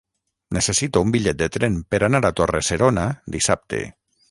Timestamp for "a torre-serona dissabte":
2.29-3.87